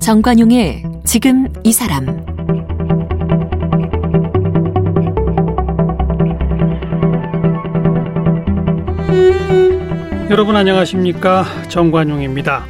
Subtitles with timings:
[0.00, 2.06] 정관용의 지금 이 사람
[10.30, 12.64] 여러분 안녕하십니까 정관용입니다.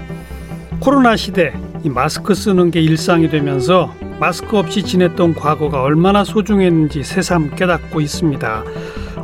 [0.81, 1.53] 코로나 시대
[1.85, 8.65] 이 마스크 쓰는 게 일상이 되면서 마스크 없이 지냈던 과거가 얼마나 소중했는지 새삼 깨닫고 있습니다.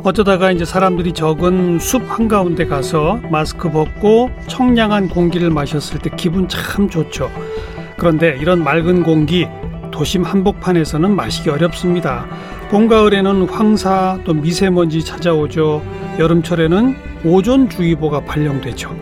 [0.03, 6.89] 어쩌다가 이제 사람들이 적은 숲 한가운데 가서 마스크 벗고 청량한 공기를 마셨을 때 기분 참
[6.89, 7.31] 좋죠.
[7.97, 9.47] 그런데 이런 맑은 공기
[9.91, 12.27] 도심 한복판에서는 마시기 어렵습니다.
[12.69, 15.81] 봄 가을에는 황사 또 미세먼지 찾아오죠.
[16.19, 18.95] 여름철에는 오존주의보가 발령되죠.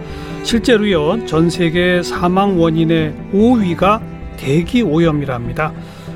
[0.44, 4.11] 실제로요 전 세계 사망 원인의 5위가
[4.42, 5.72] 대기 오염이랍니다.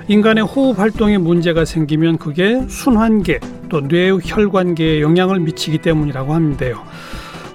[0.07, 3.39] 인간의 호흡 활동에 문제가 생기면 그게 순환계
[3.69, 6.83] 또 뇌혈관계에 영향을 미치기 때문이라고 하는데요.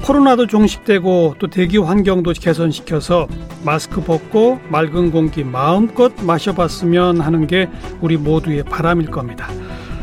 [0.03, 3.29] 코로나도 종식되고 또 대기 환경도 개선시켜서
[3.65, 7.69] 마스크 벗고 맑은 공기 마음껏 마셔봤으면 하는 게
[8.01, 9.49] 우리 모두의 바람일 겁니다.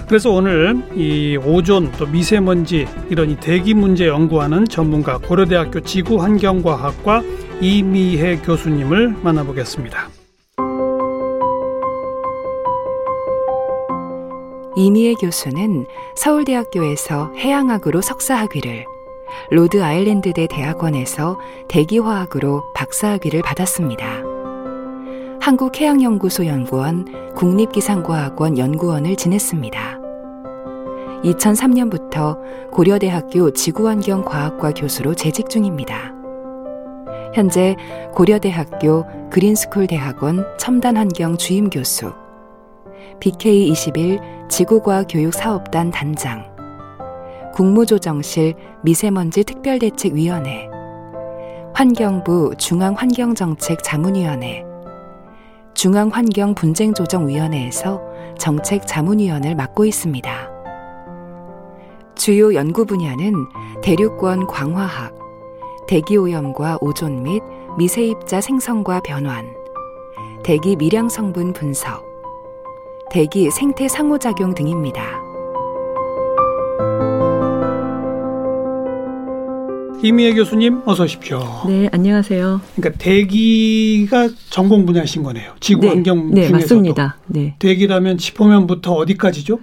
[0.08, 7.24] 그래서 오늘 이 오존 또 미세먼지 이런 이 대기 문제 연구하는 전문가 고려대학교 지구환경과학과
[7.60, 10.17] 이미혜 교수님을 만나보겠습니다.
[14.80, 18.86] 이미혜 교수는 서울대학교에서 해양학으로 석사학위를
[19.50, 24.06] 로드 아일랜드대 대학원에서 대기화학으로 박사학위를 받았습니다.
[25.42, 30.00] 한국해양연구소 연구원, 국립기상과학원 연구원을 지냈습니다.
[31.24, 32.38] 2003년부터
[32.72, 36.14] 고려대학교 지구환경과학과 교수로 재직 중입니다.
[37.34, 37.76] 현재
[38.14, 42.14] 고려대학교 그린스쿨 대학원 첨단환경 주임 교수,
[43.20, 46.46] BK21 지구과학 교육사업단 단장,
[47.54, 50.70] 국무조정실 미세먼지 특별대책위원회,
[51.74, 54.64] 환경부 중앙환경정책 자문위원회,
[55.74, 58.02] 중앙환경분쟁조정위원회에서
[58.40, 60.32] 정책 자문위원을 맡고 있습니다.
[62.16, 63.34] 주요 연구 분야는
[63.84, 65.14] 대륙권 광화학,
[65.88, 67.42] 대기오염과 오존 및
[67.78, 69.46] 미세입자 생성과 변환,
[70.44, 72.07] 대기 미량 성분 분석,
[73.10, 75.02] 대기 생태 상호작용 등입니다.
[80.04, 81.40] 이미혜 교수님 어서 오십시오.
[81.68, 82.62] 네, 안녕하세요.
[82.76, 85.54] 그러니까 대기가 전공 분야신 거네요.
[85.60, 86.52] 지구 네, 환경 네, 중에서도.
[86.76, 87.18] 맞습니다.
[87.28, 87.56] 네.
[87.60, 89.56] 대기라면 지표면부터 어디까지죠?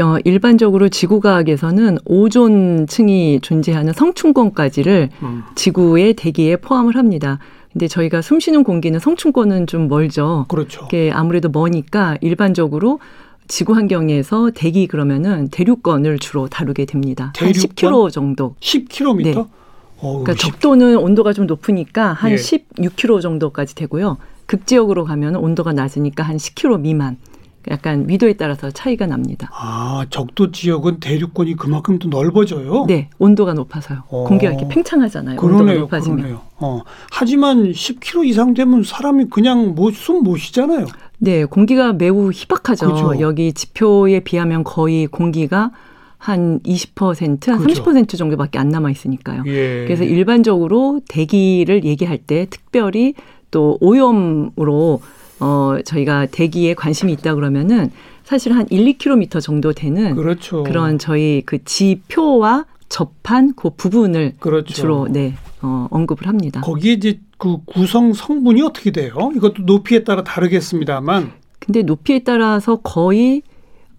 [0.00, 5.42] 어, 일반적으로 지구과학에서는 오존 층이 존재하는 성층권까지를 음.
[5.54, 7.38] 지구의 대기에 포함을 합니다.
[7.74, 10.46] 근데 저희가 숨 쉬는 공기는 성층권은 좀 멀죠.
[10.48, 10.84] 그렇죠.
[10.86, 13.00] 이게 아무래도 머니까 일반적으로
[13.48, 17.32] 지구 환경에서 대기 그러면은 대륙권을 주로 다루게 됩니다.
[17.36, 17.74] 한 대륙권?
[17.74, 18.54] 10km 정도.
[18.60, 19.22] 10km?
[19.24, 19.34] 네.
[19.34, 22.36] 어우, 그러니까 10 적도는 온도가 좀 높으니까 한 예.
[22.36, 24.18] 16km 정도까지 되고요.
[24.46, 27.16] 극지역으로 가면 온도가 낮으니까 한 10km 미만.
[27.70, 29.50] 약간 위도에 따라서 차이가 납니다.
[29.52, 32.84] 아, 적도 지역은 대륙권이 그만큼 또 넓어져요?
[32.86, 34.02] 네, 온도가 높아서요.
[34.08, 34.24] 어.
[34.24, 35.36] 공기가 이렇게 팽창하잖아요.
[35.36, 36.16] 그러네요, 높아지면.
[36.18, 36.40] 그러네요.
[36.58, 36.82] 어.
[37.10, 40.86] 하지만 10km 이상 되면 사람이 그냥 뭐 숨못 쉬잖아요.
[41.18, 42.92] 네, 공기가 매우 희박하죠.
[42.92, 43.20] 그죠.
[43.20, 45.70] 여기 지표에 비하면 거의 공기가
[46.18, 47.84] 한 20%, 한 그죠.
[47.84, 49.42] 30% 정도밖에 안 남아 있으니까요.
[49.46, 49.84] 예.
[49.84, 53.14] 그래서 일반적으로 대기를 얘기할 때 특별히
[53.50, 55.00] 또 오염으로
[55.40, 57.90] 어 저희가 대기에 관심이 있다 그러면은
[58.22, 60.62] 사실 한 1, 2km 정도 되는 그렇죠.
[60.62, 64.72] 그런 저희 그 지표와 접한 그 부분을 그렇죠.
[64.72, 66.60] 주로 네 어, 언급을 합니다.
[66.60, 69.32] 거기에 이제 그 구성 성분이 어떻게 돼요?
[69.34, 71.32] 이것도 높이에 따라 다르겠습니다만.
[71.58, 73.42] 근데 높이에 따라서 거의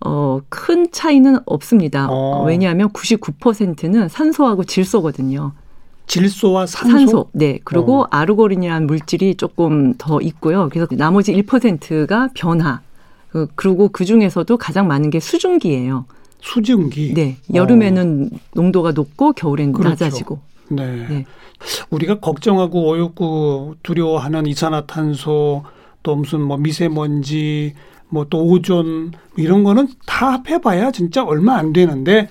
[0.05, 2.07] 어, 큰 차이는 없습니다.
[2.09, 2.43] 어.
[2.45, 5.53] 왜냐하면 99%는 산소하고 질소거든요.
[6.07, 6.97] 질소와 산소.
[6.97, 7.29] 산소.
[7.33, 7.59] 네.
[7.63, 8.07] 그리고 어.
[8.11, 10.69] 아르고린이라는 물질이 조금 더 있고요.
[10.71, 12.81] 그래서 나머지 1%가 변화.
[13.29, 16.05] 그- 그리고 그 중에서도 가장 많은 게 수증기예요.
[16.41, 17.13] 수증기.
[17.13, 17.37] 네.
[17.53, 19.89] 여름에는 농도가 높고 겨울에는 그렇죠.
[20.05, 20.39] 낮아지고.
[20.69, 21.07] 네.
[21.09, 21.25] 네.
[21.89, 25.63] 우리가 걱정하고 어렵고 두려워하는 이산화탄소
[26.03, 27.73] 또 무슨 뭐 미세먼지
[28.09, 32.29] 뭐 또 오존 이런 거는 다 합해봐야 진짜 얼마 안 되는데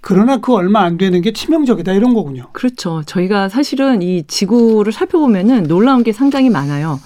[0.00, 2.48] 그러나 그 얼마 안 되는 게 치명적이다 이런 거군요.
[2.52, 3.02] 그렇죠.
[3.06, 7.00] 저희가 사실은 이 지구를 살펴보면은 놀라운 게 상당히 많아요.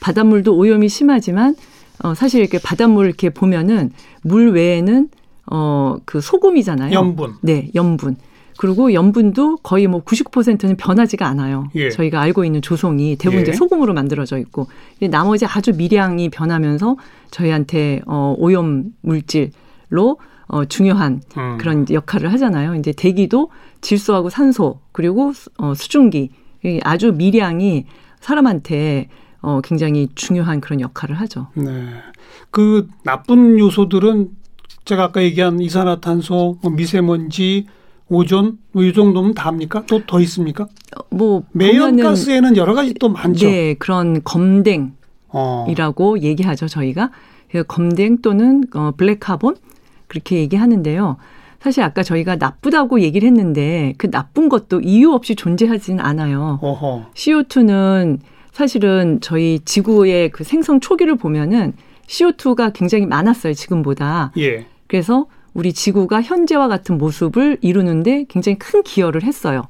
[0.00, 1.56] 바닷물도 오염이 심하지만
[2.02, 3.90] 어 사실 이렇게 바닷물 이렇게 보면은
[4.22, 5.08] 물 외에는
[5.46, 6.92] 어그 소금이잖아요.
[6.92, 7.34] 염분.
[7.42, 8.16] 네, 염분.
[8.58, 11.68] 그리고 염분도 거의 뭐 99%는 변하지가 않아요.
[11.76, 11.90] 예.
[11.90, 13.42] 저희가 알고 있는 조성이 대부분 예.
[13.42, 14.66] 이제 소금으로 만들어져 있고
[15.10, 16.96] 나머지 아주 미량이 변하면서
[17.30, 20.18] 저희한테 어 오염 물질로
[20.48, 21.58] 어 중요한 음.
[21.58, 22.74] 그런 역할을 하잖아요.
[22.76, 23.50] 이제 대기도
[23.82, 26.30] 질소하고 산소 그리고 수- 어 수증기
[26.64, 27.84] 이 아주 미량이
[28.20, 29.08] 사람한테
[29.40, 31.48] 어 굉장히 중요한 그런 역할을 하죠.
[31.54, 31.64] 네.
[32.50, 34.30] 그 나쁜 요소들은
[34.84, 37.66] 제가 아까 얘기한 이산화탄소, 뭐 미세먼지,
[38.08, 39.84] 오존 뭐이 정도면 다입니까?
[39.86, 40.64] 또 더 있습니까?
[40.64, 43.46] 어, 뭐 매연가스에는 여러 가지 또 많죠.
[43.46, 44.94] 네 그런 검댕
[45.28, 45.66] 어.
[45.68, 47.10] 이라고 얘기하죠 저희가
[47.50, 49.56] 그래서 검댕 또는 어, 블랙카본
[50.08, 51.16] 그렇게 얘기하는데요.
[51.60, 56.58] 사실 아까 저희가 나쁘다고 얘기를 했는데 그 나쁜 것도 이유 없이 존재하지는 않아요.
[56.62, 57.10] 어허.
[57.14, 58.18] CO2는
[58.52, 61.74] 사실은 저희 지구의 그 생성 초기를 보면은
[62.06, 64.32] CO2가 굉장히 많았어요 지금보다.
[64.38, 64.66] 예.
[64.86, 69.64] 그래서 우리 지구가 현재와 같은 모습을 이루는데 굉장히 큰 기여를 했어요.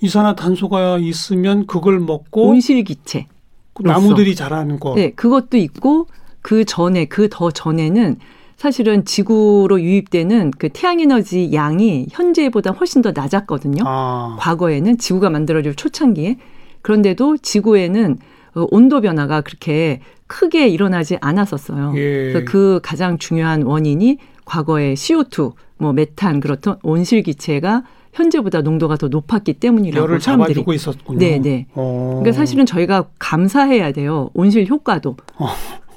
[0.00, 3.26] 이산화탄소가 있으면 그걸 먹고 온실기체.
[3.74, 4.94] 그 나무들이 자라는 거.
[4.94, 6.06] 네, 그것도 있고
[6.42, 8.16] 그 전에 그 더 전에는
[8.58, 13.84] 사실은 지구로 유입되는 그 태양 에너지 양이 현재보다 훨씬 더 낮았거든요.
[13.86, 14.36] 아.
[14.40, 16.38] 과거에는 지구가 만들어질 초창기에
[16.82, 18.18] 그런데도 지구에는
[18.56, 21.92] 어, 온도 변화가 그렇게 크게 일어나지 않았었어요.
[21.94, 22.32] 예.
[22.32, 29.06] 그래서 그 가장 중요한 원인이 과거에 CO2, 뭐 메탄 그렇던 온실 기체가 현재보다 농도가 더
[29.06, 31.18] 높았기 때문이라고 열을 사람들이 잡아주고 있었군요.
[31.20, 31.66] 네, 네.
[31.74, 32.18] 어.
[32.20, 34.30] 그러니까 사실은 저희가 감사해야 돼요.
[34.34, 35.16] 온실 효과도.
[35.36, 35.46] 어.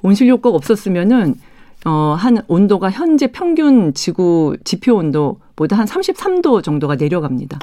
[0.03, 1.33] 온실 효과가 없었으면은
[1.85, 7.57] 어, 한 온도가 현재 평균 지구 지표 온도보다 한 33도 정도가 내려갑니다.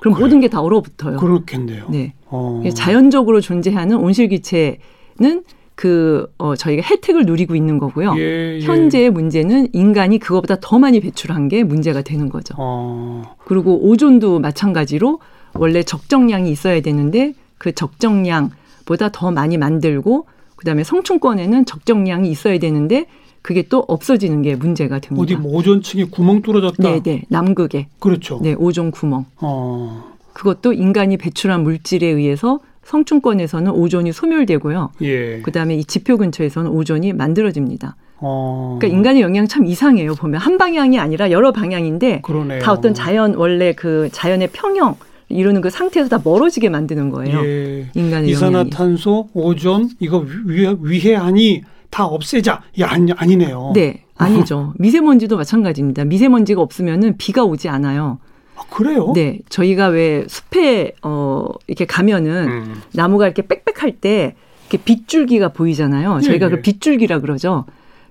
[0.00, 1.16] 그럼 모든 게 다 얼어붙어요.
[1.16, 1.86] 그렇겠네요.
[1.90, 2.14] 네.
[2.26, 2.62] 어.
[2.74, 5.44] 자연적으로 존재하는 온실기체는
[5.74, 8.14] 그, 어, 저희가 혜택을 누리고 있는 거고요.
[8.16, 8.60] 예, 예.
[8.60, 12.54] 현재의 문제는 인간이 그거보다 더 많이 배출한 게 문제가 되는 거죠.
[12.58, 13.34] 어.
[13.44, 15.18] 그리고 오존도 마찬가지로
[15.54, 23.06] 원래 적정량이 있어야 되는데 그 적정량보다 더 많이 만들고 그다음에 성층권에는 적정량이 있어야 되는데
[23.44, 25.22] 그게 또 없어지는 게 문제가 됩니다.
[25.22, 26.82] 어디 뭐 오존층에 구멍 뚫어졌다.
[26.82, 27.24] 네, 네.
[27.28, 27.88] 남극에.
[27.98, 28.40] 그렇죠.
[28.42, 29.26] 네, 오존 구멍.
[29.36, 30.14] 어.
[30.32, 34.92] 그것도 인간이 배출한 물질에 의해서 성층권에서는 오존이 소멸되고요.
[35.02, 35.42] 예.
[35.42, 37.96] 그다음에 이 지표 근처에서는 오존이 만들어집니다.
[38.16, 38.78] 어.
[38.80, 40.14] 그러니까 인간의 영향 참 이상해요.
[40.14, 42.60] 보면 한 방향이 아니라 여러 방향인데 그러네요.
[42.60, 44.96] 다 어떤 자연 원래 그 자연의 평형
[45.28, 47.44] 이루는 그 상태에서 다 멀어지게 만드는 거예요.
[47.44, 47.90] 예.
[47.94, 48.32] 인간의 영향이.
[48.32, 51.62] 이산화탄소, 오존 이거 위, 위해하니
[51.94, 52.60] 다 없애자.
[52.76, 53.70] 이 아니, 아니네요.
[53.72, 54.74] 네, 아니죠.
[54.78, 56.04] 미세먼지도 마찬가지입니다.
[56.04, 58.18] 미세먼지가 없으면은 비가 오지 않아요.
[58.56, 59.12] 아, 그래요?
[59.14, 62.82] 네, 저희가 왜 숲에 어 이렇게 가면은 음.
[62.92, 64.34] 나무가 이렇게 빽빽할 때
[64.68, 66.16] 이렇게 빗줄기가 보이잖아요.
[66.16, 66.50] 예, 저희가 예.
[66.50, 67.64] 그 빗줄기라 그러죠.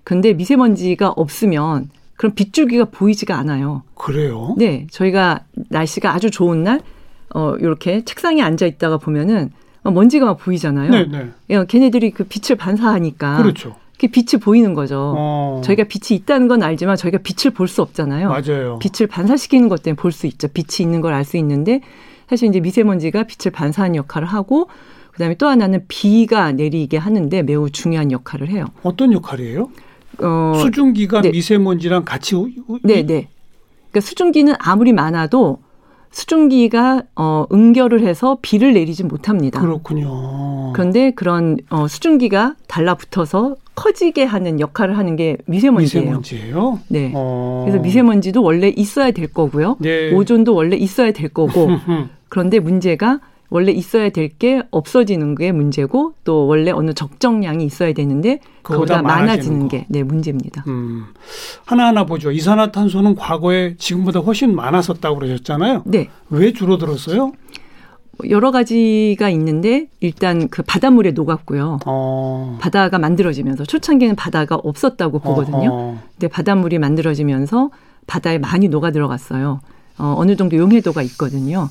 [0.05, 3.83] 근데 미세먼지가 없으면 그럼 빗줄기가 보이지가 않아요.
[3.95, 4.55] 그래요?
[4.57, 6.79] 네, 저희가 날씨가 아주 좋은 날,
[7.35, 10.89] 어, 이렇게 책상에 앉아 있다가 보면은 어, 먼지가 막 보이잖아요.
[10.91, 11.29] 네, 네.
[11.49, 13.37] 예, 걔네들이 그 빛을 반사하니까.
[13.37, 13.75] 그렇죠.
[13.99, 15.13] 그 빛이 보이는 거죠.
[15.17, 15.61] 어.
[15.63, 18.29] 저희가 빛이 있다는 건 알지만 저희가 빛을 볼 수 없잖아요.
[18.29, 18.79] 맞아요.
[18.79, 20.47] 빛을 반사시키는 것 때문에 볼 수 있죠.
[20.47, 21.81] 빛이 있는 걸 알 수 있는데
[22.29, 24.67] 사실 이제 미세먼지가 빛을 반사하는 역할을 하고
[25.11, 28.65] 그다음에 또 하나는 비가 내리게 하는데 매우 중요한 역할을 해요.
[28.83, 29.69] 어떤 역할이에요?
[30.21, 31.29] 어, 수증기가 네.
[31.31, 33.27] 미세먼지랑 같이 우- 우- 네, 네.
[33.91, 35.59] 그러니까 수증기는 아무리 많아도
[36.13, 39.59] 수증기가 어, 응결을 해서 비를 내리지 못합니다.
[39.59, 40.71] 그렇군요.
[40.73, 46.05] 그런데 그런 어, 수증기가 달라붙어서 커지게 하는 역할을 하는 게 미세먼지예요.
[46.05, 46.79] 미세먼지예요?
[46.89, 47.11] 네.
[47.15, 47.63] 어.
[47.65, 49.77] 그래서 미세먼지도 원래 있어야 될 거고요.
[49.79, 50.13] 네.
[50.13, 51.65] 오존도 원래 있어야 될 거고.
[51.65, 57.93] 음, 그런데 문제가 원래 있어야 될 게 없어지는 게 문제고 또 원래 어느 적정량이 있어야
[57.93, 60.63] 되는데 그보다 많아지는 많아지는 게 네, 문제입니다.
[60.67, 61.05] 음.
[61.65, 62.31] 하나하나 보죠.
[62.31, 65.83] 이산화탄소는 과거에 지금보다 훨씬 많았었다고 그러셨잖아요.
[65.85, 66.09] 네.
[66.29, 67.33] 왜 줄어들었어요?
[68.29, 71.79] 여러 가지가 있는데 일단 그 바닷물에 녹았고요.
[71.85, 72.57] 어.
[72.61, 75.71] 바다가 만들어지면서 초창기에는 바다가 없었다고 보거든요.
[75.71, 75.97] 어허.
[76.13, 77.71] 근데 바닷물이 만들어지면서
[78.05, 79.61] 바다에 많이 녹아 들어갔어요.
[79.97, 81.69] 어, 어느 정도 용해도가 있거든요.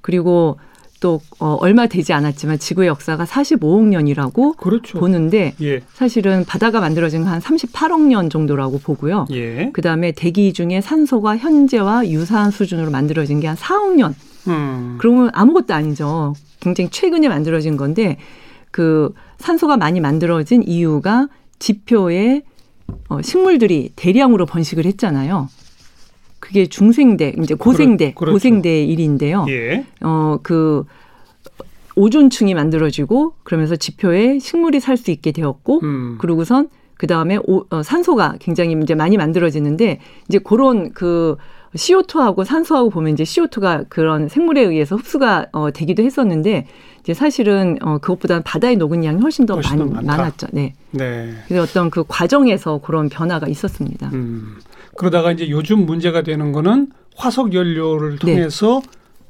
[0.00, 0.58] 그리고
[1.04, 4.98] 또 어, 얼마 되지 않았지만 지구의 역사가 45억 년이라고 그렇죠.
[4.98, 5.82] 보는데 예.
[5.92, 9.26] 사실은 바다가 만들어진 건한 38억 년 정도라고 보고요.
[9.32, 9.68] 예.
[9.74, 14.14] 그 다음에 대기 중에 산소가 현재와 유사한 수준으로 만들어진 게 한 4억 년.
[14.48, 14.96] 음.
[14.98, 16.32] 그러면 아무것도 아니죠.
[16.60, 18.16] 굉장히 최근에 만들어진 건데
[18.70, 22.44] 그 산소가 많이 만들어진 이유가 지표에
[23.10, 25.50] 어, 식물들이 대량으로 번식을 했잖아요.
[26.44, 28.32] 그게 중생대, 이제 고생대, 그렇- 그렇죠.
[28.34, 29.46] 고생대의 일인데요.
[29.48, 29.86] 예.
[30.02, 30.84] 어, 그
[31.96, 36.16] 오존층이 만들어지고 그러면서 지표에 식물이 살 수 있게 되었고 음.
[36.18, 37.38] 그러고선 그 다음에
[37.70, 41.36] 어, 산소가 굉장히 이제 많이 만들어지는데 이제 그런 그
[41.74, 46.66] CO2하고 산소하고 보면 이제 CO2가 그런 생물에 의해서 흡수가 어, 되기도 했었는데
[47.00, 50.04] 이제 사실은 어, 그것보다는 바다에 녹은 양이 훨씬 더 훨씬 많.
[50.04, 50.48] 많았죠.
[50.52, 50.74] 네.
[50.90, 51.32] 네.
[51.48, 54.10] 그래서 어떤 그 과정에서 그런 변화가 있었습니다.
[54.12, 54.56] 음.
[54.96, 58.16] 그러다가 이제 요즘 문제가 되는 거는 화석 연료를 네.
[58.18, 58.82] 통해서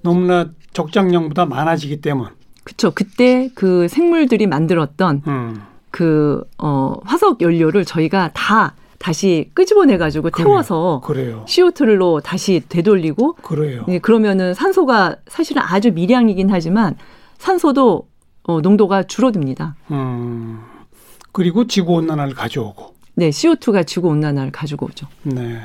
[0.02, 2.28] 너무나 적장량보다 많아지기 때문.
[2.64, 2.90] 그렇죠.
[2.92, 5.62] 그때 그 생물들이 만들었던 음.
[5.90, 10.30] 그 어, 화석 연료를 저희가 다 다시 끄집어내 가지고.
[10.30, 11.44] 태워서 그래요.
[11.47, 13.85] CO2로 다시 되돌리고 그래요.
[13.88, 16.97] 예, 그러면은 산소가 사실은 아주 미량이긴 하지만
[17.38, 18.09] 산소도
[18.44, 19.76] 어, 농도가 줄어듭니다.
[19.90, 20.61] 음.
[21.33, 22.94] 그리고 지구 온난화를 가져오고.
[23.14, 25.06] 네, CO2가 지구 온난화를 가지고 오죠.
[25.23, 25.61] 네.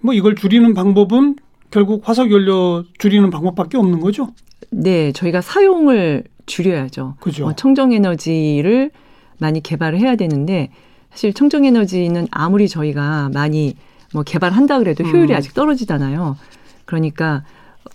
[0.00, 1.36] 뭐 이걸 줄이는 방법은
[1.70, 4.28] 결국 화석 연료 줄이는 방법밖에 없는 거죠.
[4.70, 7.16] 네, 저희가 사용을 줄여야죠.
[7.20, 7.46] 그죠.
[7.46, 8.90] 어, 청정 에너지를
[9.38, 10.70] 많이 개발을 해야 되는데
[11.10, 13.76] 사실 청정 에너지는 아무리 저희가 많이
[14.12, 15.36] 뭐 개발한다 그래도 효율이 음.
[15.36, 16.36] 아직 떨어지잖아요.
[16.84, 17.44] 그러니까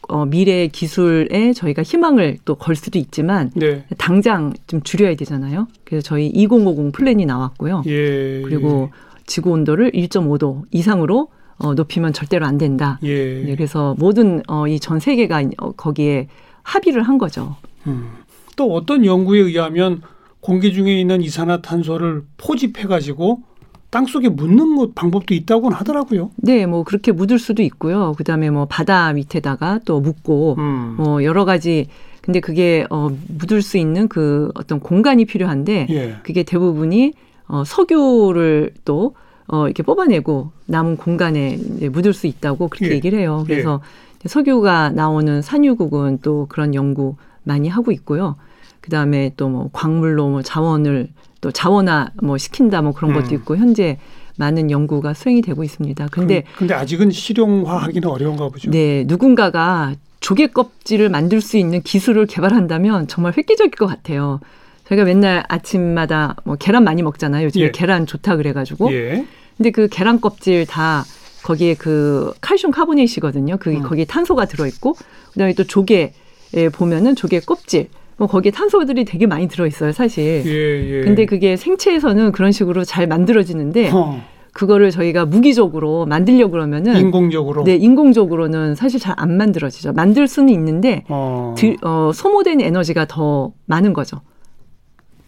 [0.08, 3.86] 어, 미래 기술에 저희가 희망을 또 걸 수도 있지만 네.
[3.98, 5.68] 당장 좀 줄여야 되잖아요.
[5.84, 7.84] 그래서 저희 2050 플랜이 나왔고요.
[7.88, 8.42] 예.
[8.44, 8.90] 그리고
[9.26, 13.00] 지구 온도를 1.5도 이상으로 어, 높이면 절대로 안 된다.
[13.04, 13.44] 예.
[13.44, 16.28] 네, 그래서 모든 어, 이 전 세계가 어, 거기에
[16.64, 17.56] 합의를 한 거죠.
[17.88, 18.10] 음.
[18.56, 20.02] 또 어떤 연구에 의하면
[20.42, 23.42] 공기 중에 있는 이산화탄소를 포집해 가지고
[23.90, 26.32] 땅 속에 묻는 것 방법도 있다고는 하더라고요.
[26.38, 28.14] 네, 뭐 그렇게 묻을 수도 있고요.
[28.18, 30.96] 그다음에 뭐 바다 밑에다가 또 묻고 음.
[30.98, 31.88] 뭐 여러 가지
[32.22, 36.16] 근데 그게 어 묻을 수 있는 그 어떤 공간이 필요한데 예.
[36.22, 37.14] 그게 대부분이
[37.48, 39.16] 어 석유를 또
[39.48, 41.58] 어, 이렇게 뽑아내고 남은 공간에
[41.92, 42.96] 묻을 수 있다고 그렇게 예.
[42.96, 43.44] 얘기를 해요.
[43.48, 43.82] 그래서
[44.26, 48.36] 석유가 나오는 산유국은 또 그런 연구 많이 하고 있고요.
[48.82, 51.10] 그 다음에 또 뭐 광물로 뭐 자원을
[51.42, 53.34] 또 자원화 뭐 시킨다 뭐 그런 것도 음.
[53.36, 53.98] 있고 현재
[54.38, 56.08] 많은 연구가 수행이 되고 있습니다.
[56.12, 58.70] 근데 그- 근데 아직은 실용화하기는 어려운가 보죠.
[58.72, 64.40] 네 누군가가 조개 껍질을 만들 수 있는 기술을 개발한다면 정말 획기적일 것 같아요.
[64.88, 67.46] 저희가 맨날 아침마다 뭐 계란 많이 먹잖아요.
[67.46, 67.72] 요즘에 예.
[67.72, 69.26] 계란 좋다 그래가지고 예.
[69.56, 71.06] 근데 그 계란 껍질 다
[71.44, 73.58] 거기에 그 칼슘 카보네이시거든요.
[73.60, 73.82] 그 음.
[73.84, 74.96] 거기 에 탄소가 들어있고
[75.34, 76.14] 그다음에 또 조개
[76.56, 80.44] 에 보면은 조개 껍질 뭐 거기에 탄소들이 되게 많이 들어있어요, 사실.
[80.46, 81.02] 예, 예.
[81.02, 84.22] 근데 그게 생체에서는 그런 식으로 잘 만들어지는데 어,
[84.52, 89.94] 그거를 저희가 무기적으로 만들려 그러면은 인공적으로 네 인공적으로는 사실 잘 안 만들어지죠.
[89.94, 94.22] 만들 수는 있는데 어, 들, 어, 소모된 에너지가 더 많은 거죠.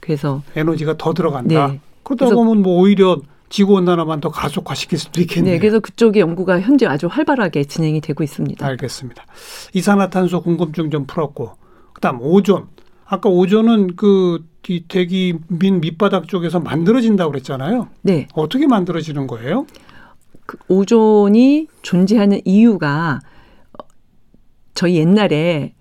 [0.01, 1.67] 그래서 에너지가 더 들어간다.
[1.67, 1.79] 네.
[2.03, 3.17] 그러다 보면 뭐 오히려
[3.49, 5.53] 지구 온난화만 더 가속화시킬 수도 있겠네요.
[5.53, 8.65] 네, 그래서 그쪽의 연구가 현재 아주 활발하게 진행이 되고 있습니다.
[8.65, 9.23] 알겠습니다.
[9.73, 11.51] 이산화탄소 궁금증 좀 풀었고,
[11.93, 12.67] 그다음 오존.
[13.11, 17.89] 아까 오존은 그이 대기 민 밑바닥 쪽에서 만들어진다고 그랬잖아요.
[18.03, 19.65] 네, 어떻게 만들어지는 거예요?
[20.45, 23.19] 그 오존이 존재하는 이유가
[23.77, 23.85] 어,
[24.73, 25.73] 저희 옛날에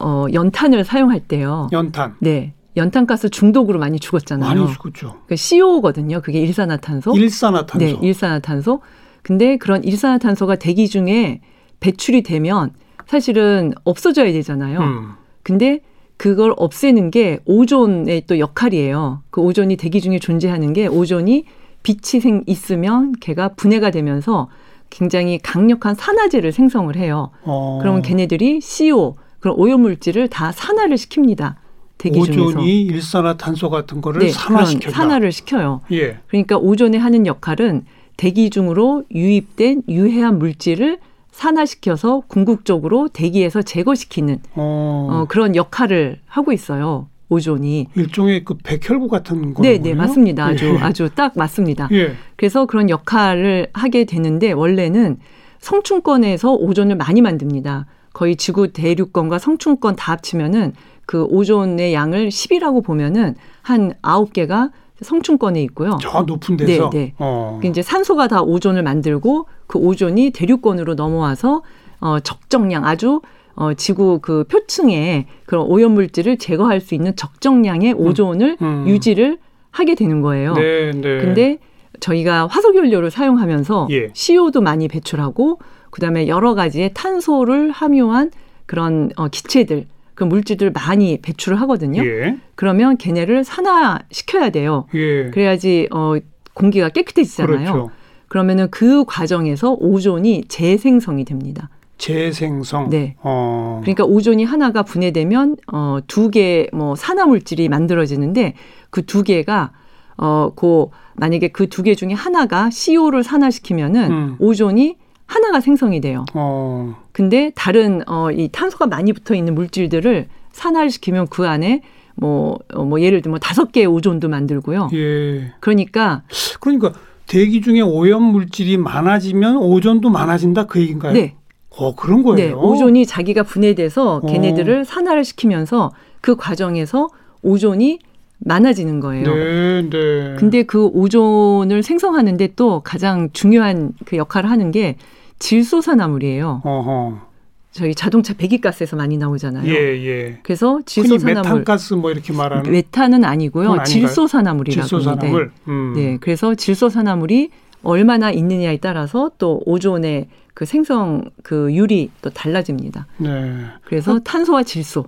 [0.00, 1.68] 어, 연탄을 사용할 때요.
[1.72, 2.14] 연탄.
[2.20, 4.48] 네, 연탄가스 중독으로 많이 죽었잖아요.
[4.48, 5.22] 많이 죽었죠.
[5.26, 6.20] 그 CO거든요.
[6.20, 7.16] 그게 일산화탄소.
[7.16, 7.84] 일산화탄소.
[7.84, 8.82] 네, 일산화탄소.
[9.22, 11.40] 근데 그런 일산화탄소가 대기 중에
[11.80, 12.72] 배출이 되면
[13.08, 14.78] 사실은 없어져야 되잖아요.
[14.78, 15.14] 음.
[15.42, 15.80] 근데
[16.18, 19.22] 그걸 없애는 게 오존의 또 역할이에요.
[19.30, 21.44] 그 오존이 대기 중에 존재하는 게 오존이
[21.82, 24.48] 빛이 생 있으면 걔가 분해가 되면서
[24.90, 27.30] 굉장히 강력한 산화제를 생성을 해요.
[27.44, 31.54] 어, 그러면 걔네들이 CO 그런 오염 물질을 다 산화를 시킵니다.
[31.98, 32.42] 대기 중에서.
[32.42, 34.90] 오존이 일산화탄소 같은 거를 네, 산화시켜다.
[34.90, 35.80] 그런 산화를 시켜요.
[35.92, 36.18] 예.
[36.26, 37.84] 그러니까 오존이 하는 역할은
[38.16, 40.98] 대기 중으로 유입된 유해한 물질을
[41.38, 47.08] 산화시켜서 궁극적으로 대기에서 제거시키는 어, 어, 그런 역할을 하고 있어요.
[47.28, 47.88] 오존이.
[47.94, 49.72] 일종의 그 백혈구 같은 거예요.
[49.76, 50.46] 네, 네, 맞습니다.
[50.46, 50.78] 아주 예.
[50.78, 51.88] 아주 딱 맞습니다.
[51.92, 52.14] 예.
[52.36, 55.18] 그래서 그런 역할을 하게 되는데 원래는
[55.60, 57.86] 성충권에서 오존을 많이 만듭니다.
[58.14, 60.72] 거의 지구 대륙권과 성충권 다 합치면은
[61.06, 65.98] 그 오존의 양을 10이라고 보면은 한 9개가 성충권에 있고요.
[66.00, 66.90] 저 높은 데서.
[66.90, 67.14] 네, 네.
[67.18, 67.58] 어.
[67.60, 71.62] 그 이제 산소가 다 오존을 만들고 그 오존이 대륙권으로 넘어와서
[72.00, 73.20] 어 적정량 아주
[73.54, 78.84] 어 지구 그 표층에 그런 오염 물질을 제거할 수 있는 적정량의 오존을 음.
[78.86, 79.38] 유지를
[79.70, 80.54] 하게 되는 거예요.
[80.54, 81.18] 네, 네.
[81.18, 81.58] 근데
[82.00, 84.10] 저희가 화석 연료를 사용하면서 예.
[84.12, 85.58] CO도 많이 배출하고
[85.90, 88.30] 그다음에 여러 가지의 탄소를 함유한
[88.66, 89.86] 그런 어 기체들
[90.18, 92.04] 그 물질들 많이 배출을 하거든요.
[92.04, 92.38] 예.
[92.56, 94.86] 그러면 걔네를 산화시켜야 돼요.
[94.94, 95.30] 예.
[95.30, 96.14] 그래야지 어
[96.54, 97.56] 공기가 깨끗해지잖아요.
[97.72, 97.90] 그렇죠.
[98.26, 101.68] 그러면은 그 과정에서 오존이 재생성이 됩니다.
[101.98, 102.90] 재생성.
[102.90, 103.14] 네.
[103.22, 103.78] 어.
[103.82, 108.54] 그러니까 오존이 하나가 분해되면 어 두 개 뭐 산화 물질이 만들어지는데
[108.90, 109.70] 그 두 개가
[110.16, 114.36] 어 고 만약에 그 두 개 중에 하나가 CO를 산화시키면은 음.
[114.40, 114.96] 오존이
[115.26, 116.24] 하나가 생성이 돼요.
[116.34, 116.96] 어.
[117.18, 121.82] 근데 다른 어 이 탄소가 많이 붙어 있는 물질들을 산화를 시키면 그 안에
[122.14, 124.90] 뭐, 어, 뭐 예를 들면 다섯 개의 오존도 만들고요.
[124.92, 125.52] 예.
[125.58, 126.22] 그러니까
[126.60, 126.92] 그러니까
[127.26, 131.12] 대기 중에 오염 물질이 많아지면 오존도 많아진다 그 얘기인가요?
[131.12, 131.34] 네,
[131.70, 132.36] 어, 그런 거예요.
[132.36, 134.26] 네, 오존이 자기가 분해돼서 어.
[134.26, 137.08] 걔네들을 산화를 시키면서 그 과정에서
[137.42, 137.98] 오존이
[138.38, 139.34] 많아지는 거예요.
[139.34, 140.36] 네, 네.
[140.38, 144.96] 근데 그 오존을 생성하는데 또 가장 중요한 그 역할을 하는 게
[145.38, 146.62] 질소산화물이에요.
[146.64, 147.28] 어허.
[147.70, 149.68] 저희 자동차 배기가스에서 많이 나오잖아요.
[149.70, 149.74] 예,
[150.06, 150.40] 예.
[150.42, 153.82] 그래서 질소산화물 메탄가스 뭐 이렇게 말하는 메탄은 아니고요.
[153.84, 154.86] 질소산화물이라고.
[154.88, 155.52] 질소산화물.
[155.68, 155.92] 음.
[155.94, 157.50] 네, 그래서 질소산화물이
[157.84, 163.06] 얼마나 있느냐에 따라서 또 오존의 그 생성 그 율이 또 달라집니다.
[163.18, 163.54] 네.
[163.84, 165.04] 그래서 탄소와 질소.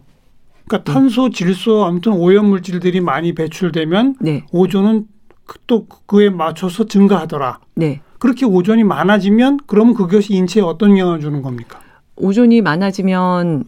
[0.69, 5.07] 그러니까 탄소, 질소 아무튼 오염 물질들이 많이 배출되면 네, 오존은
[5.45, 7.59] 그- 또 그에 맞춰서 증가하더라.
[7.75, 8.01] 네.
[8.21, 11.81] 그렇게 오존이 많아지면 그럼 그것이 인체에 어떤 영향을 주는 겁니까?
[12.17, 13.65] 오존이 많아지면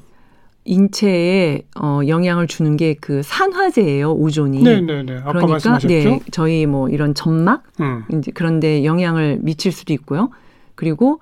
[0.65, 4.13] 인체에 어, 영향을 주는 게 그 산화제예요.
[4.13, 4.63] 오존이.
[4.63, 5.15] 네, 네, 네.
[5.17, 5.89] 아까 그러니까 말씀하셨죠.
[5.89, 8.05] 네, 저희 뭐 이런 점막 음.
[8.13, 10.31] 이제 그런데 영향을 미칠 수도 있고요.
[10.77, 11.19] 그리고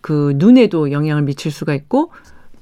[0.00, 2.12] 그 눈에도 영향을 미칠 수가 있고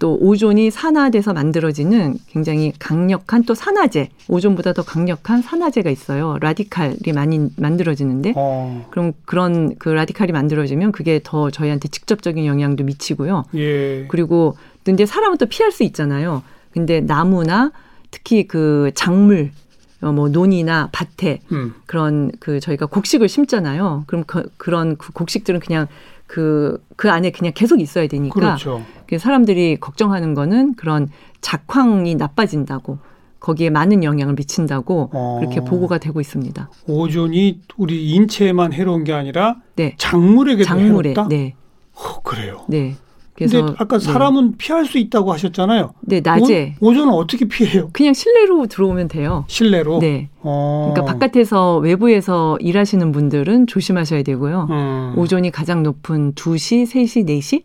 [0.02, 6.38] 또 오존이 산화돼서 만들어지는 굉장히 강력한 또 산화제, 오존보다 더 강력한 산화제가 있어요.
[6.40, 8.84] 라디칼이 많이 만들어지는데 어.
[8.90, 13.44] 그럼 그런 그 라디칼이 만들어지면 그게 더 저희한테 직접적인 영향도 미치고요.
[13.54, 14.06] 예.
[14.08, 16.42] 그리고 근데 사람은 또 피할 수 있잖아요.
[16.72, 17.70] 근데 나무나
[18.10, 19.52] 특히 그 작물,
[20.00, 21.74] 어, 뭐 논이나 밭에 음.
[21.86, 24.02] 그런 그 저희가 곡식을 심잖아요.
[24.08, 25.86] 그럼 그, 그런 그 곡식들은 그냥
[26.32, 28.32] 그, 그 안에 그냥 계속 있어야 되니까.
[28.32, 28.82] 그렇죠.
[29.06, 31.10] 그래서 사람들이 걱정하는 거는 그런
[31.42, 32.96] 작황이 나빠진다고.
[33.38, 35.36] 거기에 많은 영향을 미친다고 어.
[35.40, 36.70] 그렇게 보고가 되고 있습니다.
[36.86, 39.94] 오존이 우리 인체에만 해로운 게 아니라 네.
[39.98, 41.10] 작물에게도 작물에.
[41.10, 41.28] 해롭다.
[41.28, 41.54] 네.
[41.92, 42.64] 어, 그래요.
[42.66, 42.94] 네.
[43.34, 44.04] 그래서 아까 네.
[44.04, 45.94] 사람은 피할 수 있다고 하셨잖아요.
[46.02, 47.88] 네, 낮에 오, 오존은 어떻게 피해요?
[47.92, 49.44] 그냥 실내로 들어오면 돼요.
[49.48, 50.00] 실내로.
[50.00, 50.28] 네.
[50.40, 50.92] 어.
[50.92, 54.66] 그러니까 바깥에서 외부에서 일하시는 분들은 조심하셔야 되고요.
[54.70, 55.14] 음.
[55.16, 57.62] 오존이 가장 높은 2시, 3시, 4시?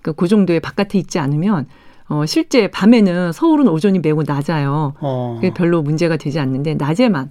[0.00, 1.66] 그러니까 그 정도에 바깥에 있지 않으면
[2.08, 4.94] 어 실제 밤에는 서울은 오존이 매우 낮아요.
[5.00, 5.34] 어.
[5.36, 7.30] 그게 별로 문제가 되지 않는데 낮에만 어,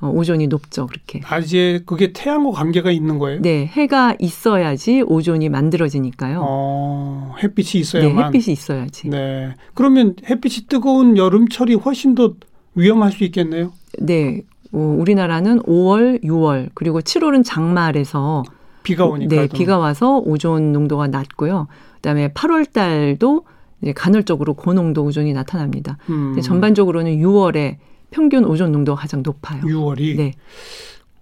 [0.00, 0.86] 오존이 높죠.
[0.86, 1.20] 그렇게.
[1.20, 3.40] 낮에 그게 태양과 관계가 있는 거예요?
[3.42, 6.40] 네, 해가 있어야지 오존이 만들어지니까요.
[6.42, 8.26] 어, 햇빛이 네, 있어야만.
[8.26, 9.08] 햇빛이 있어야지.
[9.08, 9.54] 네.
[9.74, 12.34] 그러면 햇빛이 뜨거운 여름철이 훨씬 더
[12.74, 13.72] 위험할 수 있겠네요.
[13.98, 14.42] 네.
[14.72, 18.44] 어, 우리나라는 5월, 6월 그리고 7월은 장말에서
[18.82, 19.34] 비가 오니까.
[19.34, 21.66] 네, 비가 와서 오존 농도가 낮고요.
[21.96, 23.44] 그다음에 8월 달도
[23.82, 25.98] 이제 간헐적으로 고농도 오존이 나타납니다.
[26.08, 27.76] 음, 전반적으로는 6월에
[28.10, 29.62] 평균 오존 농도가 가장 높아요.
[29.62, 30.32] 6월이 네,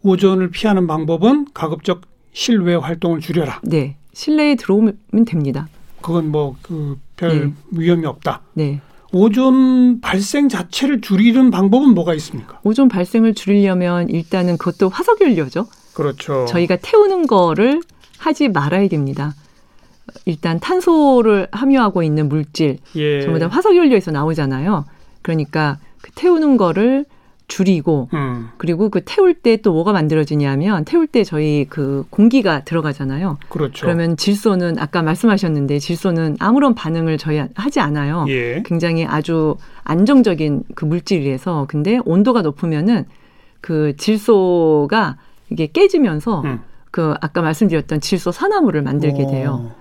[0.03, 3.61] 오존을 피하는 방법은 가급적 실외 활동을 줄여라.
[3.65, 3.97] 네.
[4.13, 4.97] 실내에 들어오면
[5.27, 5.69] 됩니다.
[6.01, 7.53] 그건 뭐 그별 네.
[7.73, 8.43] 위험이 없다.
[8.55, 8.81] 네.
[9.13, 12.61] 오존 발생 자체를 줄이는 방법은 뭐가 있습니까?
[12.65, 15.67] 오존 발생을 줄이려면 일단은 그것도 화석연료죠.
[15.95, 16.45] 그렇죠.
[16.47, 17.81] 저희가 태우는 거를
[18.19, 19.35] 하지 말아야 됩니다.
[20.25, 23.23] 일단 탄소를 함유하고 있는 물질 예.
[23.23, 24.85] 전부 다 화석연료에서 나오잖아요.
[25.23, 27.05] 그러니까 그 태우는 거를
[27.49, 33.39] 줄이고 음, 그리고 그 태울 때 또 뭐가 만들어지냐면 태울 때 저희 그 공기가 들어가잖아요.
[33.49, 33.87] 그렇죠.
[33.87, 38.27] 그러면 질소는 아까 말씀하셨는데 질소는 아무런 반응을 저희 하지 않아요.
[38.29, 38.63] 예.
[38.65, 43.05] 굉장히 아주 안정적인 그 물질이라서 근데 온도가 높으면은
[43.61, 45.17] 그 질소가
[45.51, 46.61] 이게 깨지면서 음.
[46.91, 49.71] 그 아까 말씀드렸던 질소 산화물을 만들게 돼요.
[49.71, 49.77] 어,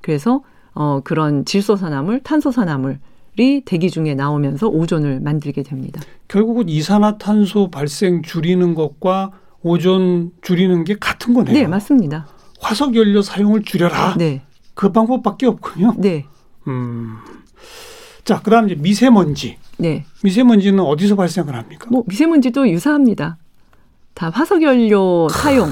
[0.00, 0.42] 그래서
[0.74, 2.98] 어 그런 질소 산화물, 탄소 산화물
[3.38, 6.00] 이 대기 중에 나오면서 오존을 만들게 됩니다.
[6.28, 11.54] 결국은 이산화탄소 발생 줄이는 것과 오존 줄이는 게 같은 거네요.
[11.54, 12.26] 네, 맞습니다.
[12.60, 14.16] 화석 연료 사용을 줄여라.
[14.18, 14.42] 네.
[14.74, 15.94] 그 방법밖에 없군요.
[15.98, 16.26] 네.
[16.68, 17.16] 음.
[18.24, 19.56] 자, 그다음 이제 미세먼지.
[19.78, 20.04] 네.
[20.22, 21.86] 미세먼지는 어디서 발생을 합니까?
[21.90, 23.38] 뭐 미세먼지도 유사합니다.
[24.14, 25.70] 다 화석 연료 사용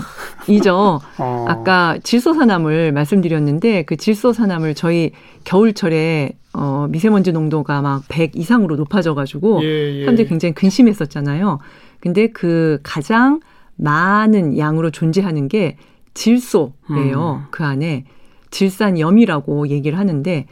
[0.48, 1.00] 이죠.
[1.18, 5.12] 어, 아까 질소산화물 말씀드렸는데 그 질소산화물 저희
[5.44, 10.00] 겨울철에 어 미세먼지 농도가 막 100 이상으로 높아져가지고 예, 예.
[10.00, 11.59] 사람들이 굉장히 근심했었잖아요.
[12.00, 13.40] 근데 그 가장
[13.76, 15.76] 많은 양으로 존재하는 게
[16.14, 17.42] 질소예요.
[17.44, 17.46] 음.
[17.50, 18.05] 그 안에
[18.50, 20.46] 질산염이라고 얘기를 하는데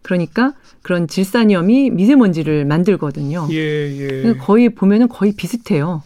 [0.00, 3.46] 그러니까 그런 질산염이 미세먼지를 만들거든요.
[3.50, 4.34] 예, 예.
[4.34, 6.02] 거의 보면은 거의 비슷해요.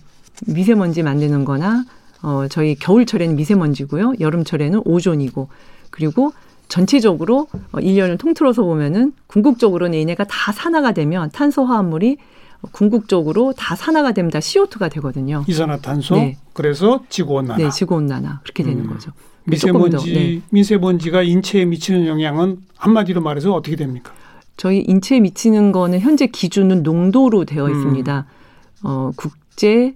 [0.46, 1.84] 미세먼지 만드는 거나
[2.22, 4.14] 어 저희 겨울철에는 미세먼지고요.
[4.20, 5.48] 여름철에는 오존이고
[5.90, 6.32] 그리고
[6.68, 12.16] 전체적으로 어 1년을 통틀어서 보면은 궁극적으로는 얘네가 다 산화가 되면 탄소 화합물이
[12.72, 15.44] 궁극적으로 다 산화가 되면 다 CO2가 되거든요.
[15.46, 16.16] 이산화탄소.
[16.16, 16.36] 네.
[16.52, 17.58] 그래서 지구 온난화.
[17.62, 18.90] 네, 지구 온난화 그렇게 되는 음.
[18.90, 19.12] 거죠.
[19.44, 20.42] 미세먼지 네.
[20.50, 24.12] 미세먼지가 인체에 미치는 영향은 한마디로 말해서 어떻게 됩니까?
[24.56, 27.70] 저희 인체에 미치는 거는 현재 기준은 농도로 되어 음.
[27.70, 28.26] 있습니다.
[28.82, 29.94] 어, 국제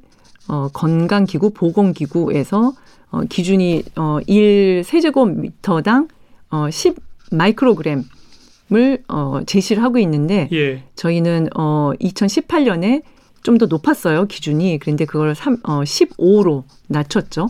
[0.51, 2.73] 어, 건강기구 보건기구에서
[3.11, 6.09] 어, 기준이 어, 1 세제곱미터당
[6.51, 6.97] 어, 10
[7.33, 8.05] 마이크로그램
[8.73, 10.85] 을 어, 제시를 하고 있는데 예.
[10.95, 13.03] 저희는 어 2018년에
[13.43, 17.49] 좀 더 높았어요 기준이 그런데 그걸 3, 어 15로 낮췄죠.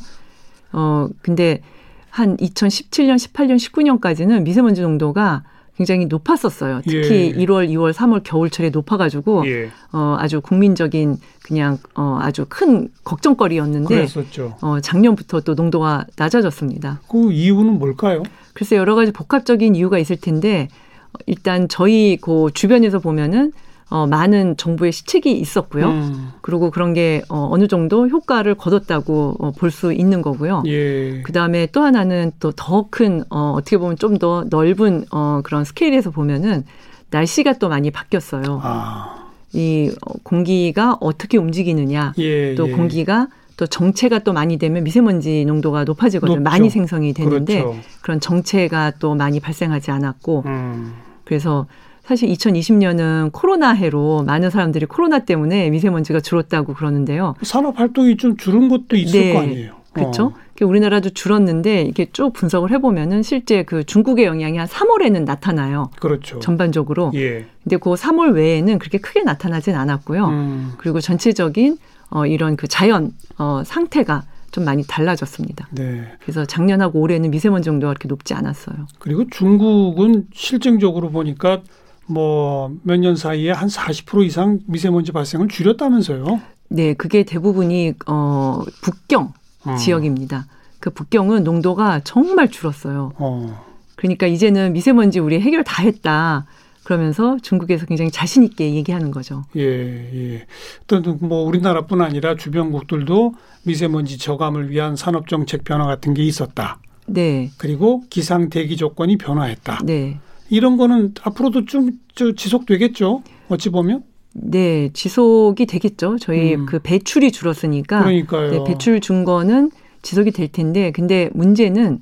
[0.72, 1.60] 어 근데
[2.08, 5.44] 한 2017년, 18년, 19년까지는 미세먼지 농도가
[5.76, 6.82] 굉장히 높았었어요.
[6.84, 7.44] 특히 예.
[7.44, 9.70] 1월, 2월, 3월 겨울철에 높아가지고 예.
[9.92, 14.56] 어 아주 국민적인 그냥 어 아주 큰 걱정거리였는데 그랬었죠.
[14.60, 17.00] 어 작년부터 또 농도가 낮아졌습니다.
[17.08, 18.22] 그 이유는 뭘까요?
[18.52, 20.68] 글쎄 여러 가지 복합적인 이유가 있을 텐데
[21.12, 23.52] 어, 일단 저희 그 주변에서 보면은
[23.90, 25.88] 어 많은 정부의 시책이 있었고요.
[25.90, 30.62] 음, 그리고 그런 게 어, 어느 정도 효과를 거뒀다고 어, 볼 수 있는 거고요.
[30.66, 31.22] 예.
[31.22, 35.64] 그 다음에 또 하나는 또 더 큰, 어, 어떻게 보면 좀 더 넓은, 어, 그런
[35.64, 36.64] 스케일에서 보면은
[37.10, 38.60] 날씨가 또 많이 바뀌었어요.
[38.62, 42.54] 아, 이 어, 공기가 어떻게 움직이느냐, 예.
[42.54, 42.72] 또 예.
[42.72, 43.26] 공기가
[43.56, 46.38] 또 정체가 또 많이 되면 미세먼지 농도가 높아지거든요.
[46.38, 46.48] 높죠.
[46.50, 47.78] 많이 생성이 되는데 그렇죠.
[48.02, 51.66] 그런 정체가 또 많이 발생하지 않았고 음, 그래서
[52.10, 57.36] 사실 2020년은 코로나 해로 많은 사람들이 코로나 때문에 미세먼지가 줄었다고 그러는데요.
[57.42, 59.32] 산업 활동이 좀 줄은 것도 있을 네.
[59.32, 59.74] 거 아니에요.
[59.92, 60.24] 그렇죠.
[60.24, 60.34] 어.
[60.60, 65.90] 우리나라도 줄었는데 이게 쭉 분석을 해보면은 실제 그 중국의 영향이 한 3월에는 나타나요.
[66.00, 66.40] 그렇죠.
[66.40, 67.12] 전반적으로.
[67.14, 67.46] 예.
[67.62, 70.26] 근데 그 3월 외에는 그렇게 크게 나타나진 않았고요.
[70.26, 71.78] 음, 그리고 전체적인
[72.10, 75.68] 어 이런 그 자연 어 상태가 좀 많이 달라졌습니다.
[75.70, 76.08] 네.
[76.20, 78.88] 그래서 작년하고 올해는 미세먼지 정도가 그렇게 높지 않았어요.
[78.98, 81.62] 그리고 중국은 실증적으로 보니까
[82.10, 86.40] 뭐 몇 년 사이에 한 40% 이상 미세먼지 발생을 줄였다면서요.
[86.68, 89.32] 네, 그게 대부분이 어 북경
[89.66, 89.76] 음.
[89.76, 90.46] 지역입니다.
[90.78, 93.12] 그 북경은 농도가 정말 줄었어요.
[93.16, 93.64] 어.
[93.96, 96.46] 그러니까 이제는 미세먼지 우리 해결 다 했다.
[96.84, 99.44] 그러면서 중국에서 굉장히 자신 있게 얘기하는 거죠.
[99.56, 100.46] 예, 예.
[100.84, 106.78] 어떤 뭐 우리나라뿐 아니라 주변국들도 미세먼지 저감을 위한 산업 정책 변화 같은 게 있었다.
[107.06, 109.80] 네, 그리고 기상 대기 조건이 변화했다.
[109.84, 110.18] 네,
[110.50, 113.22] 이런 거는 앞으로도 좀저 지속되겠죠.
[113.48, 114.02] 어찌 보면.
[114.32, 116.16] 네 지속이 되겠죠.
[116.20, 116.66] 저희 음.
[116.66, 118.50] 그 배출이 줄었으니까 그러니까요.
[118.50, 119.70] 네, 배출 준 거는
[120.02, 122.00] 지속이 될 텐데, 근데 문제는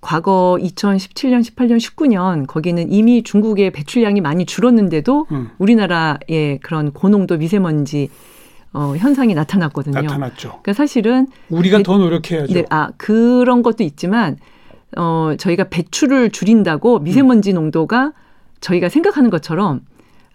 [0.00, 8.08] 과거 2017년, 18년, 19년 거기는 이미 중국의 배출량이 많이 줄었는데도 음, 우리나라의 그런 고농도 미세먼지
[8.72, 10.00] 어, 현상이 나타났거든요.
[10.02, 10.48] 나타났죠.
[10.48, 12.52] 그러니까 사실은 우리가 배- 더 노력해야죠.
[12.52, 14.36] 네, 아 그런 것도 있지만
[14.96, 18.12] 어 저희가 배출을 줄인다고 미세먼지 농도가
[18.60, 19.80] 저희가 생각하는 것처럼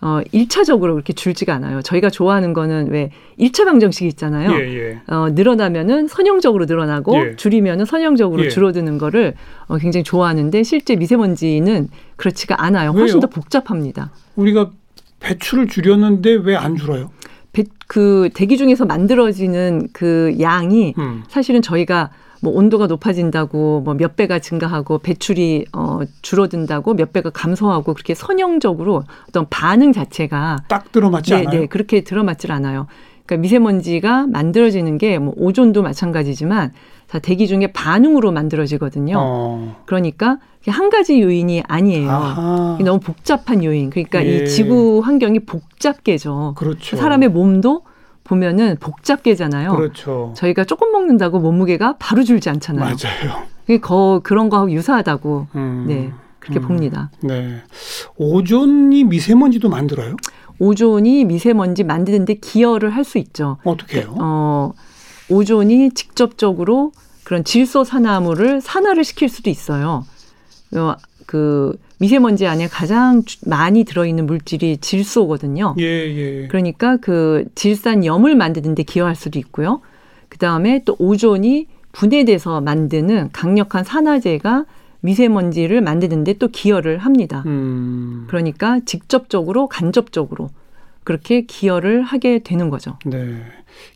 [0.01, 1.81] 어 1차적으로 그렇게 줄지가 않아요.
[1.83, 4.51] 저희가 좋아하는 거는 왜 1차 방정식 있잖아요.
[4.53, 5.01] 예, 예.
[5.07, 7.35] 어 늘어나면은 선형적으로 늘어나고 예.
[7.35, 8.49] 줄이면은 선형적으로 예.
[8.49, 9.35] 줄어드는 거를
[9.67, 12.91] 어 굉장히 좋아하는데 실제 미세먼지는 그렇지가 않아요.
[12.91, 13.21] 훨씬 왜요?
[13.21, 14.11] 더 복잡합니다.
[14.35, 14.71] 우리가
[15.19, 17.11] 배출을 줄였는데 왜 안 줄어요?
[17.53, 21.23] 배- 그 대기 중에서 만들어지는 그 양이 음.
[21.29, 22.09] 사실은 저희가
[22.41, 29.03] 뭐 온도가 높아진다고 뭐 몇 배가 증가하고 배출이 어 줄어든다고 몇 배가 감소하고 그렇게 선형적으로
[29.29, 31.59] 어떤 반응 자체가 딱 들어맞지 네, 않아요.
[31.61, 32.87] 네 그렇게 들어맞질 않아요.
[33.25, 36.71] 그러니까 미세먼지가 만들어지는 게 뭐 오존도 마찬가지지만
[37.07, 39.15] 다 대기 중에 반응으로 만들어지거든요.
[39.19, 39.75] 어.
[39.85, 42.09] 그러니까 한 가지 요인이 아니에요.
[42.09, 42.77] 아하.
[42.83, 43.89] 너무 복잡한 요인.
[43.89, 44.37] 그러니까 예.
[44.43, 46.53] 이 지구 환경이 복잡계죠.
[46.57, 46.95] 그렇죠.
[46.97, 47.83] 사람의 몸도
[48.23, 49.75] 보면은 복잡계잖아요.
[49.75, 50.33] 그렇죠.
[50.37, 52.83] 저희가 조금 먹는다고 몸무게가 바로 줄지 않잖아요.
[52.85, 53.43] 맞아요.
[53.61, 55.85] 그게 거, 그런 거하고 유사하다고 음.
[55.87, 56.67] 네 그렇게 음.
[56.67, 57.11] 봅니다.
[57.21, 57.61] 네.
[58.17, 60.15] 오존이 미세먼지도 만들어요?
[60.59, 63.57] 오존이 미세먼지 만드는데 기여를 할 수 있죠.
[63.63, 64.15] 어떻게 해요?
[64.19, 64.73] 어,
[65.29, 66.91] 오존이 직접적으로
[67.23, 70.05] 그런 질소 산화물을 산화를 시킬 수도 있어요.
[70.75, 75.75] 어, 그 미세먼지 안에 가장 주- 많이 들어있는 물질이 질소거든요.
[75.77, 76.47] 예, 예.
[76.47, 79.81] 그러니까 그 질산염을 만드는데 기여할 수도 있고요.
[80.27, 84.65] 그 다음에 또 오존이 분해돼서 만드는 강력한 산화제가
[85.01, 87.43] 미세먼지를 만드는데 또 기여를 합니다.
[87.45, 88.25] 음.
[88.27, 90.49] 그러니까 직접적으로 간접적으로
[91.03, 92.97] 그렇게 기여를 하게 되는 거죠.
[93.05, 93.35] 네.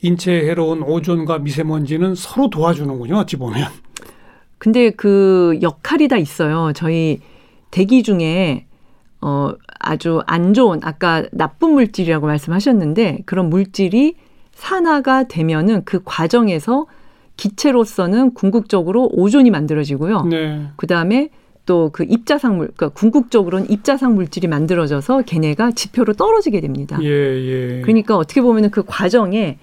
[0.03, 3.15] 인체에 해로운 오존과 미세먼지는 서로 도와주는군요.
[3.17, 3.67] 어찌 보면.
[4.59, 6.71] 근데 그 역할이 다 있어요.
[6.75, 7.19] 저희
[7.75, 8.67] 대기 중에
[9.19, 14.15] 어 아주 안 좋은 아까 나쁜 물질이라고 말씀하셨는데 그런 물질이
[14.53, 16.85] 산화가 되면은 그 과정에서
[17.35, 20.21] 기체로서는 궁극적으로 오존이 만들어지고요.
[20.23, 20.67] 네.
[20.77, 21.31] 그다음에
[21.65, 26.97] 또 그 입자상물 그러니까 궁극적으로는 입자상 물질이 만들어져서 걔네가 지표로 떨어지게 됩니다.
[27.01, 27.81] 예, 예.
[27.81, 29.57] 그러니까 어떻게 보면은 그 과정에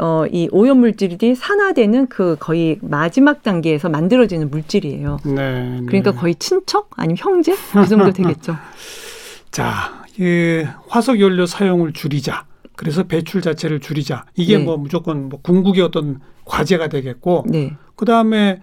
[0.00, 5.18] 어, 이 오염 물질이 산화되는 그 거의 마지막 단계에서 만들어지는 물질이에요.
[5.24, 6.16] 네, 그러니까 네.
[6.16, 8.56] 거의 친척 아니면 형제 그 정도 되겠죠.
[9.50, 12.44] 자, 이 화석 연료 사용을 줄이자.
[12.74, 14.26] 그래서 배출 자체를 줄이자.
[14.34, 14.64] 이게 네.
[14.64, 17.74] 뭐 무조건 뭐 궁극의 어떤 과제가 되겠고, 네.
[17.94, 18.60] 그 다음에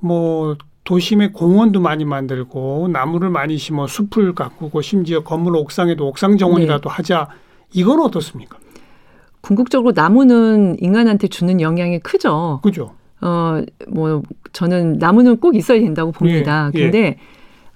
[0.00, 6.88] 뭐 도심에 공원도 많이 만들고 나무를 많이 심어 숲을 가꾸고 심지어 건물 옥상에도 옥상 정원이라도
[6.88, 6.94] 네.
[6.94, 7.28] 하자.
[7.72, 8.58] 이건 어떻습니까?
[9.42, 12.60] 궁극적으로 나무는 인간한테 주는 영향이 크죠.
[12.62, 12.92] 그죠?
[13.20, 16.70] 어, 뭐, 저는 나무는 꼭 있어야 된다고 봅니다.
[16.74, 16.82] 예, 예.
[16.84, 17.18] 근데,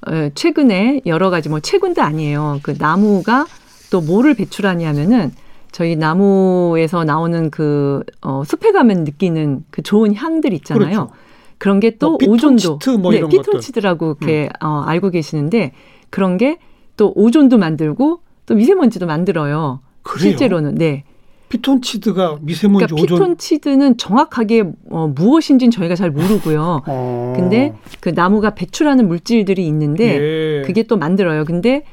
[0.06, 2.60] 어, 최근에 여러 가지, 뭐, 최근도 아니에요.
[2.62, 3.46] 그 나무가
[3.90, 5.32] 또 뭐를 배출하냐면은
[5.70, 10.84] 저희 나무에서 나오는 그, 어, 숲에 가면 느끼는 그 좋은 향들 있잖아요.
[10.84, 11.10] 그렇죠.
[11.58, 12.78] 그런 게또 뭐 오존도.
[12.98, 13.22] 뭐 네.
[13.22, 13.28] 음.
[13.28, 15.72] 피톤치드라고 이렇게 어, 알고 계시는데
[16.10, 16.58] 그런 게
[16.96, 19.80] 또 오존도 만들고 또 미세먼지도 만들어요.
[20.02, 20.30] 그래요?
[20.30, 20.76] 실제로는.
[20.76, 21.04] 네.
[21.48, 23.18] 피톤치드가 미세먼지 그러니까 오존.
[23.18, 26.82] 피톤치드는 정확하게 어, 무엇인지는 저희가 잘 모르고요.
[26.86, 27.32] 어.
[27.36, 30.62] 근데 그 나무가 배출하는 물질들이 있는데 예.
[30.66, 31.44] 그게 또 만들어요.
[31.44, 31.84] 근데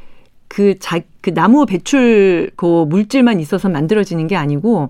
[0.48, 4.90] 그 자, 그 나무 배출 그 물질만 있어서 만들어지는 게 아니고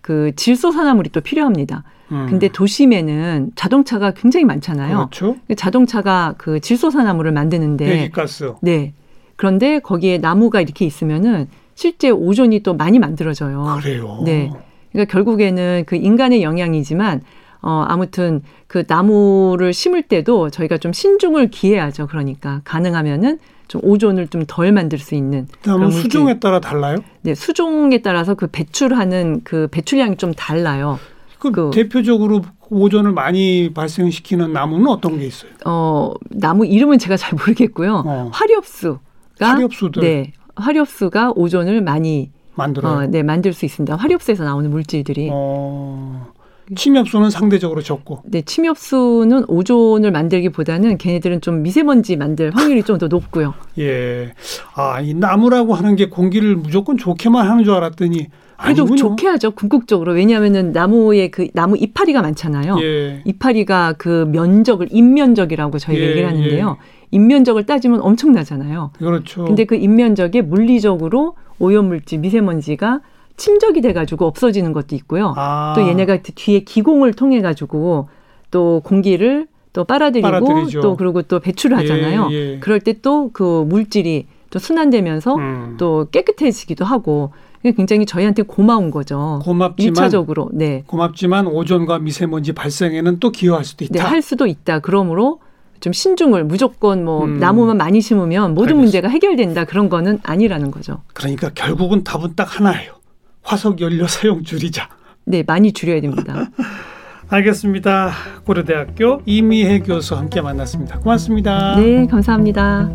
[0.00, 1.84] 그 질소산화물이 또 필요합니다.
[2.12, 2.26] 음.
[2.28, 4.96] 근데 도심에는 자동차가 굉장히 많잖아요.
[4.96, 5.36] 그렇죠.
[5.48, 8.54] 그 자동차가 그 질소산화물을 만드는데 배기가스.
[8.60, 8.92] 네.
[9.36, 13.78] 그런데 거기에 나무가 이렇게 있으면은 실제 오존이 또 많이 만들어져요.
[13.80, 14.22] 그래요.
[14.24, 14.50] 네.
[14.92, 17.22] 그러니까 결국에는 그 인간의 영향이지만
[17.62, 22.06] 어 아무튼 그 나무를 심을 때도 저희가 좀 신중을 기해야죠.
[22.06, 25.90] 그러니까 가능하면은 좀 오존을 좀 덜 만들 수 있는 나무.
[25.90, 26.98] 수종에 따라 달라요?
[27.22, 30.98] 네, 수종에 따라서 그 배출하는 그 배출량이 좀 달라요.
[31.38, 35.50] 그, 그- 대표적으로 오존을 많이 발생시키는 나무는 어떤 게 있어요?
[35.64, 38.02] 어 나무 이름은 제가 잘 모르겠고요.
[38.06, 38.30] 어.
[38.32, 38.98] 화렵수가
[39.40, 40.32] 화렵수들 네.
[40.56, 42.92] 화렵수가 오존을 많이 만들어요.
[42.94, 43.96] 어, 네, 만들 수 있습니다.
[43.96, 45.28] 화렵수에서 나오는 물질들이.
[45.32, 46.28] 어,
[46.76, 48.20] 침엽수는 상대적으로 적고.
[48.24, 53.54] 네, 침엽수는 오존을 만들기보다는 걔네들은 좀 미세먼지 만들 확률이 좀 더 높고요.
[53.78, 54.32] 예.
[54.74, 58.96] 아, 이 나무라고 하는 게 공기를 무조건 좋게만 하는 줄 알았더니 아니군요.
[58.96, 59.50] 좋게 하죠.
[59.50, 60.12] 궁극적으로.
[60.12, 62.78] 왜냐하면은 나무에 그 나무 이파리가 많잖아요.
[62.80, 63.20] 예.
[63.24, 66.76] 이파리가 그 면적을 인면적이라고 저희가 예, 얘기를 하는데요.
[67.18, 68.90] 인면적을 따지면 엄청나잖아요.
[68.98, 69.44] 그렇죠.
[69.44, 73.00] 근데 그 인면적에 물리적으로 오염물질, 미세먼지가
[73.36, 75.32] 침적이 돼가지고 없어지는 것도 있고요.
[75.36, 78.08] 아, 또 얘네가 그 뒤에 기공을 통해 가지고
[78.50, 80.80] 또 공기를 또 빨아들이고 빨아들이죠.
[80.80, 82.28] 또 그리고 또 배출을 하잖아요.
[82.30, 82.58] 예, 예.
[82.60, 85.74] 그럴 때 또 그 물질이 또 순환되면서 음.
[85.78, 87.30] 또 깨끗해지기도 하고
[87.76, 89.40] 굉장히 저희한테 고마운 거죠.
[89.44, 90.82] 고맙지만 일차적으로 네.
[90.86, 94.08] 고맙지만 오존과 미세먼지 발생에는 또 기여할 수도 네, 있다.
[94.08, 94.80] 할 수도 있다.
[94.80, 95.40] 그러므로
[95.84, 97.38] 좀 신중을 무조건 뭐 음.
[97.38, 98.80] 나무만 많이 심으면 모든 알겠습니다.
[98.80, 101.02] 문제가 해결된다 그런 거는 아니라는 거죠.
[101.12, 102.94] 그러니까 결국은 답은 딱 하나예요.
[103.42, 104.88] 화석 연료 사용 줄이자.
[105.26, 106.50] 네, 많이 줄여야 됩니다.
[107.28, 108.12] 알겠습니다.
[108.46, 111.00] 고려대학교 이미혜 교수 함께 만났습니다.
[111.00, 111.76] 고맙습니다.
[111.76, 112.88] 네, 감사합니다.